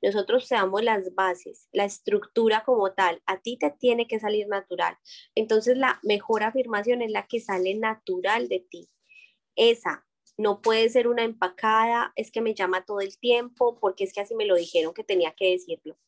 Nosotros 0.02 0.49
te 0.49 0.55
damos 0.55 0.83
las 0.83 1.14
bases, 1.14 1.69
la 1.73 1.85
estructura 1.85 2.64
como 2.64 2.93
tal, 2.93 3.23
a 3.26 3.38
ti 3.40 3.59
te 3.59 3.71
tiene 3.71 4.07
que 4.07 4.19
salir 4.19 4.49
natural. 4.49 4.97
Entonces 5.35 5.76
la 5.76 6.00
mejor 6.02 6.43
afirmación 6.43 7.02
es 7.02 7.11
la 7.11 7.26
que 7.26 7.38
sale 7.40 7.75
natural 7.75 8.49
de 8.49 8.61
ti. 8.61 8.88
Esa 9.57 10.07
no 10.38 10.62
puede 10.62 10.88
ser 10.88 11.07
una 11.07 11.23
empacada, 11.23 12.12
es 12.17 12.31
que 12.31 12.40
me 12.40 12.55
llama 12.55 12.87
todo 12.87 13.00
el 13.00 13.19
tiempo, 13.19 13.79
porque 13.79 14.05
es 14.05 14.14
que 14.14 14.23
así 14.23 14.35
me 14.35 14.47
lo 14.47 14.55
dijeron 14.55 14.95
que 14.95 15.05
tenía 15.05 15.33
que 15.33 15.50
decirlo. 15.50 15.99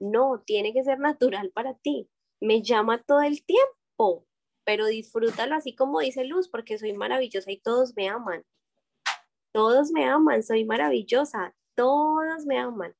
No, 0.00 0.42
tiene 0.46 0.72
que 0.72 0.82
ser 0.82 0.98
natural 1.00 1.50
para 1.50 1.74
ti. 1.74 2.08
Me 2.40 2.62
llama 2.62 3.02
todo 3.02 3.20
el 3.20 3.44
tiempo 3.44 4.26
pero 4.64 4.86
disfrútalo 4.86 5.54
así 5.54 5.74
como 5.74 6.00
dice 6.00 6.24
Luz, 6.24 6.48
porque 6.48 6.78
soy 6.78 6.92
maravillosa 6.92 7.50
y 7.50 7.58
todos 7.60 7.94
me 7.96 8.08
aman. 8.08 8.44
todos 9.52 9.92
me 9.92 10.04
aman, 10.04 10.42
soy 10.42 10.64
maravillosa, 10.64 11.54
todos 11.76 12.44
me 12.46 12.58
aman. 12.58 12.94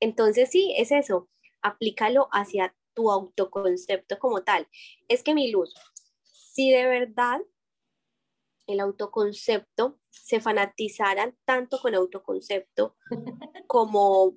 Entonces 0.00 0.50
sí, 0.50 0.74
es 0.76 0.90
eso, 0.90 1.28
aplícalo 1.62 2.28
hacia 2.32 2.74
tu 2.94 3.10
autoconcepto 3.10 4.18
como 4.18 4.42
tal. 4.42 4.66
Es 5.08 5.22
que 5.22 5.34
mi 5.34 5.50
luz, 5.50 5.74
si 6.24 6.70
de 6.70 6.86
verdad 6.86 7.40
el 8.66 8.80
autoconcepto 8.80 9.98
se 10.10 10.40
fanatizaran 10.40 11.36
tanto 11.44 11.80
con 11.80 11.94
autoconcepto 11.94 12.96
como 13.66 14.36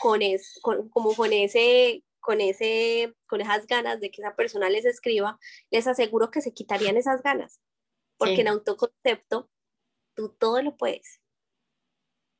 con, 0.00 0.22
es, 0.22 0.60
como 0.62 1.14
con 1.14 1.32
ese 1.32 2.04
con 2.20 2.40
ese 2.40 3.14
con 3.26 3.40
esas 3.40 3.66
ganas 3.66 4.00
de 4.00 4.10
que 4.10 4.22
esa 4.22 4.36
persona 4.36 4.68
les 4.68 4.84
escriba, 4.84 5.38
les 5.70 5.86
aseguro 5.86 6.30
que 6.30 6.40
se 6.40 6.52
quitarían 6.52 6.96
esas 6.96 7.22
ganas. 7.22 7.60
Porque 8.16 8.40
en 8.40 8.48
autoconcepto 8.48 9.48
tú 10.14 10.30
todo 10.38 10.60
lo 10.62 10.76
puedes. 10.76 11.20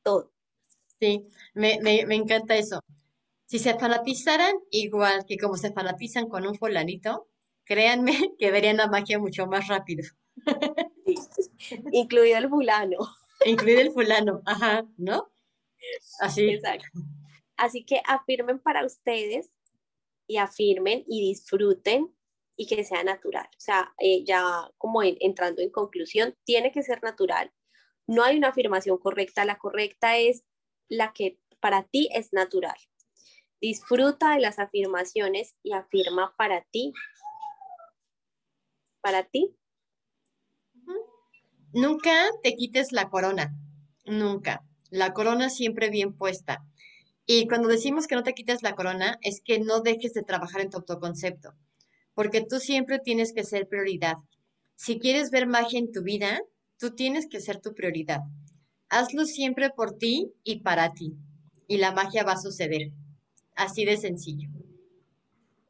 Todo. 0.03 0.33
Sí, 1.01 1.29
me, 1.55 1.79
me, 1.81 2.05
me 2.07 2.17
encanta 2.17 2.57
eso. 2.57 2.81
Si 3.47 3.59
se 3.59 3.79
fanatizaran 3.79 4.55
igual 4.71 5.25
que 5.27 5.39
como 5.39 5.57
se 5.57 5.73
fanatizan 5.73 6.29
con 6.29 6.47
un 6.47 6.57
fulanito, 6.57 7.29
créanme 7.65 8.13
que 8.39 8.51
verían 8.51 8.79
la 8.79 8.89
magia 8.89 9.19
mucho 9.19 9.47
más 9.47 9.69
rápido. 9.69 10.05
Incluido 11.93 12.39
el 12.39 12.49
fulano. 12.49 12.99
Incluido 13.45 13.81
el 13.81 13.93
fulano, 13.93 14.43
ajá, 14.45 14.85
¿no? 14.97 15.31
Así. 16.21 16.51
Exacto. 16.51 16.87
Así 17.57 17.85
que 17.85 18.03
afirmen 18.05 18.59
para 18.59 18.85
ustedes 18.85 19.51
y 20.29 20.37
afirmen 20.37 21.05
y 21.09 21.21
disfruten 21.29 22.15
y 22.57 22.67
que 22.67 22.85
sea 22.85 23.03
natural. 23.03 23.47
O 23.47 23.61
sea, 23.61 23.95
eh, 23.99 24.25
ya 24.25 24.71
como 24.79 25.03
entrando 25.03 25.63
en 25.63 25.71
conclusión, 25.71 26.37
tiene 26.45 26.71
que 26.71 26.83
ser 26.83 27.03
natural. 27.03 27.53
No 28.07 28.23
hay 28.23 28.37
una 28.37 28.49
afirmación 28.49 28.99
correcta, 28.99 29.45
la 29.45 29.59
correcta 29.59 30.19
es 30.19 30.45
la 30.89 31.13
que 31.13 31.39
para 31.61 31.85
ti 31.85 32.09
es 32.13 32.33
natural. 32.33 32.77
Disfruta 33.61 34.35
de 34.35 34.41
las 34.41 34.59
afirmaciones 34.59 35.55
y 35.63 35.73
afirma 35.73 36.35
para 36.37 36.65
ti. 36.71 36.93
Para 39.01 39.25
ti. 39.25 39.57
Nunca 41.73 42.13
te 42.43 42.55
quites 42.55 42.93
la 42.93 43.09
corona. 43.09 43.55
Nunca. 44.05 44.65
La 44.91 45.13
corona 45.13 45.51
siempre 45.51 45.91
bien 45.91 46.17
puesta. 46.17 46.65
Y 47.31 47.47
cuando 47.47 47.69
decimos 47.69 48.07
que 48.07 48.15
no 48.15 48.23
te 48.23 48.33
quites 48.33 48.63
la 48.63 48.75
corona, 48.75 49.19
es 49.21 49.43
que 49.43 49.59
no 49.59 49.81
dejes 49.81 50.15
de 50.15 50.23
trabajar 50.23 50.63
en 50.63 50.71
tu 50.71 50.79
autoconcepto, 50.79 51.53
porque 52.15 52.41
tú 52.41 52.59
siempre 52.59 53.01
tienes 53.01 53.35
que 53.35 53.45
ser 53.45 53.69
prioridad. 53.69 54.17
Si 54.77 54.99
quieres 54.99 55.31
ver 55.31 55.47
magia 55.47 55.79
en 55.79 55.93
tu 55.93 56.03
vida, 56.03 56.41
tú 56.79 56.95
tienes 56.95 57.29
que 57.29 57.41
ser 57.41 57.61
tu 57.61 57.75
prioridad. 57.75 58.21
Hazlo 58.89 59.27
siempre 59.27 59.69
por 59.69 59.99
ti 59.99 60.33
y 60.43 60.61
para 60.61 60.95
ti, 60.95 61.13
y 61.67 61.77
la 61.77 61.93
magia 61.93 62.25
va 62.25 62.33
a 62.33 62.41
suceder. 62.41 62.93
Así 63.55 63.85
de 63.85 63.99
sencillo. 63.99 64.49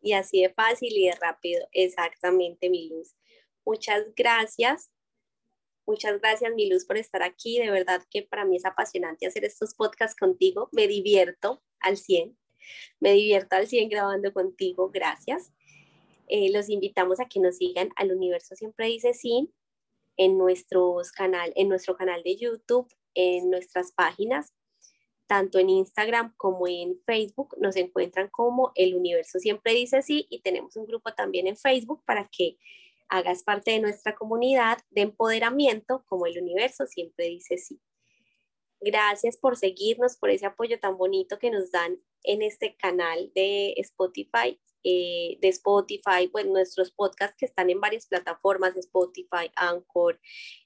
Y 0.01 0.13
así 0.13 0.43
de 0.43 0.51
fácil 0.51 0.97
y 0.97 1.07
de 1.07 1.17
rápido, 1.17 1.67
exactamente, 1.73 2.71
mi 2.71 2.89
luz. 2.89 3.17
Muchas 3.67 4.05
gracias. 4.15 4.91
Muchas 5.89 6.21
gracias, 6.21 6.55
mi 6.55 6.69
luz, 6.69 6.85
por 6.85 6.99
estar 6.99 7.23
aquí. 7.23 7.59
De 7.59 7.71
verdad 7.71 8.03
que 8.11 8.21
para 8.21 8.45
mí 8.45 8.57
es 8.57 8.67
apasionante 8.67 9.27
hacer 9.27 9.47
estos 9.47 9.75
podcasts 9.75 10.15
contigo. 10.15 10.69
Me 10.71 10.87
divierto 10.87 11.63
al 11.81 11.97
100. 11.97 12.37
Me 13.01 13.13
divierto 13.15 13.57
al 13.57 13.67
100 13.67 13.89
grabando 13.89 14.35
contigo. 14.35 14.91
Gracias. 14.91 15.51
Eh, 16.27 16.53
los 16.53 16.69
invitamos 16.69 17.21
a 17.21 17.25
que 17.27 17.41
nos 17.41 17.57
sigan 17.57 17.89
al 17.97 18.13
Universo 18.13 18.55
Siempre 18.55 18.85
Dice 18.89 19.15
Sí 19.15 19.51
en, 20.19 20.37
nuestros 20.37 21.11
canal, 21.11 21.55
en 21.57 21.71
nuestro 21.71 21.97
canal 21.97 22.23
de 22.23 22.37
YouTube, 22.37 22.87
en 23.15 23.49
nuestras 23.49 23.93
páginas 23.93 24.53
tanto 25.27 25.59
en 25.59 25.69
Instagram 25.69 26.35
como 26.39 26.67
en 26.67 27.01
Facebook 27.05 27.55
nos 27.59 27.77
encuentran 27.77 28.29
como 28.29 28.73
El 28.75 28.95
Universo 28.95 29.39
Siempre 29.39 29.73
Dice 29.73 30.03
Sí 30.03 30.27
y 30.29 30.41
tenemos 30.41 30.77
un 30.77 30.87
grupo 30.87 31.15
también 31.15 31.47
en 31.47 31.57
Facebook 31.57 32.03
para 32.05 32.29
que 32.31 32.59
hagas 33.09 33.43
parte 33.43 33.73
de 33.73 33.81
nuestra 33.81 34.15
comunidad 34.15 34.79
de 34.91 35.03
empoderamiento 35.03 36.05
como 36.07 36.27
El 36.27 36.41
Universo 36.43 36.87
Siempre 36.87 37.27
Dice 37.27 37.59
Sí. 37.59 37.81
Gracias 38.81 39.37
por 39.37 39.57
seguirnos, 39.57 40.17
por 40.17 40.31
ese 40.31 40.47
apoyo 40.47 40.79
tan 40.79 40.97
bonito 40.97 41.39
que 41.39 41.51
nos 41.51 41.73
dan 41.73 42.01
en 42.23 42.43
este 42.43 42.77
canal 42.77 43.33
de 43.35 43.75
Spotify, 43.79 44.61
eh, 44.85 45.37
de 45.41 45.49
Spotify, 45.49 46.29
pues 46.31 46.47
nuestros 46.47 46.93
podcasts 46.93 47.37
que 47.37 47.47
están 47.47 47.71
en 47.71 47.81
varias 47.81 48.07
plataformas, 48.07 48.77
Spotify, 48.77 49.51
Anchor, 49.57 50.21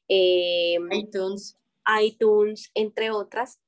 eh, 0.09 0.77
iTunes. 0.91 1.59
iTunes, 2.01 2.71
entre 2.75 3.11
otras. 3.11 3.61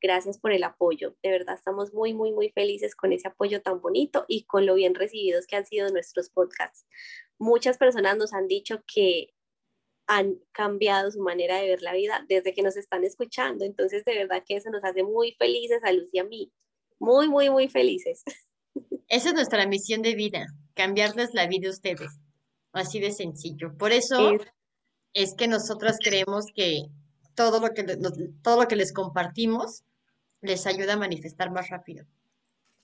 Gracias 0.00 0.38
por 0.38 0.52
el 0.52 0.64
apoyo. 0.64 1.16
De 1.22 1.30
verdad 1.30 1.56
estamos 1.56 1.92
muy, 1.92 2.14
muy, 2.14 2.32
muy 2.32 2.50
felices 2.50 2.94
con 2.94 3.12
ese 3.12 3.28
apoyo 3.28 3.60
tan 3.60 3.80
bonito 3.80 4.24
y 4.28 4.44
con 4.44 4.64
lo 4.64 4.74
bien 4.74 4.94
recibidos 4.94 5.46
que 5.46 5.56
han 5.56 5.66
sido 5.66 5.90
nuestros 5.90 6.30
podcasts. 6.30 6.86
Muchas 7.38 7.76
personas 7.76 8.16
nos 8.16 8.32
han 8.32 8.48
dicho 8.48 8.82
que 8.86 9.34
han 10.06 10.40
cambiado 10.52 11.10
su 11.10 11.20
manera 11.20 11.58
de 11.60 11.68
ver 11.68 11.82
la 11.82 11.92
vida 11.92 12.24
desde 12.28 12.52
que 12.52 12.62
nos 12.62 12.76
están 12.76 13.04
escuchando. 13.04 13.64
Entonces, 13.64 14.04
de 14.04 14.16
verdad 14.16 14.42
que 14.46 14.56
eso 14.56 14.70
nos 14.70 14.82
hace 14.84 15.04
muy 15.04 15.32
felices 15.32 15.80
a 15.84 15.92
Luz 15.92 16.08
y 16.12 16.18
a 16.18 16.24
mí. 16.24 16.52
Muy, 16.98 17.28
muy, 17.28 17.50
muy 17.50 17.68
felices. 17.68 18.24
Esa 19.08 19.28
es 19.28 19.34
nuestra 19.34 19.66
misión 19.66 20.02
de 20.02 20.14
vida, 20.14 20.46
cambiarles 20.74 21.30
la 21.34 21.46
vida 21.46 21.68
a 21.68 21.72
ustedes. 21.72 22.18
Así 22.72 23.00
de 23.00 23.12
sencillo. 23.12 23.76
Por 23.76 23.92
eso 23.92 24.30
es, 24.30 24.42
es 25.12 25.34
que 25.34 25.48
nosotras 25.48 25.98
creemos 26.02 26.46
que 26.54 26.86
todo 27.34 27.60
lo 27.60 27.72
que, 27.72 27.84
todo 28.42 28.62
lo 28.62 28.68
que 28.68 28.76
les 28.76 28.92
compartimos 28.92 29.84
les 30.40 30.66
ayuda 30.66 30.94
a 30.94 30.98
manifestar 30.98 31.50
más 31.50 31.68
rápido. 31.68 32.06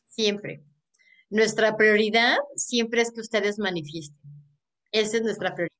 Siempre. 0.06 0.62
Nuestra 1.30 1.76
prioridad 1.76 2.36
siempre 2.54 3.02
es 3.02 3.10
que 3.10 3.20
ustedes 3.20 3.58
manifiesten. 3.58 4.30
Esa 4.92 5.16
es 5.16 5.22
nuestra 5.22 5.54
prioridad. 5.54 5.76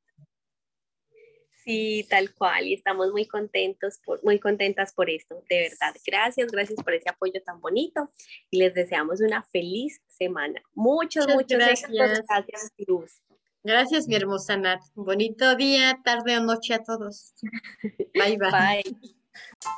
Sí, 1.65 2.07
tal 2.09 2.33
cual, 2.33 2.69
y 2.69 2.75
estamos 2.75 3.11
muy 3.11 3.27
contentos, 3.27 3.99
por, 4.05 4.23
muy 4.23 4.39
contentas 4.39 4.93
por 4.93 5.11
esto, 5.11 5.43
de 5.51 5.63
verdad. 5.63 5.97
Gracias, 6.07 6.53
gracias 6.53 6.81
por 6.81 6.95
ese 6.95 7.09
apoyo 7.09 7.43
tan 7.43 7.61
bonito 7.61 8.09
y 8.51 8.59
les 8.59 8.73
deseamos 8.73 9.21
una 9.21 9.43
feliz 9.43 10.01
semana. 10.07 10.63
Muchos, 10.75 11.27
muchas, 11.27 11.59
gracias. 11.59 11.91
Gracias, 11.91 12.73
Luz. 12.87 13.21
Gracias, 13.65 14.07
mi 14.07 14.15
hermosa 14.15 14.57
Nat. 14.57 14.81
Bonito 14.95 15.57
día, 15.57 15.99
tarde 16.05 16.39
o 16.39 16.41
noche 16.41 16.73
a 16.73 16.85
todos. 16.85 17.35
Bye, 18.15 18.37
bye. 18.39 18.85
Bye. 18.85 19.77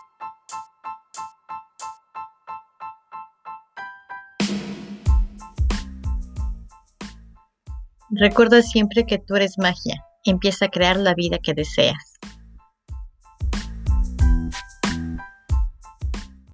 Recuerda 8.10 8.62
siempre 8.62 9.04
que 9.04 9.18
tú 9.18 9.36
eres 9.36 9.58
magia. 9.58 10.04
Empieza 10.24 10.66
a 10.66 10.70
crear 10.70 10.96
la 10.96 11.14
vida 11.14 11.38
que 11.42 11.54
deseas. 11.54 12.17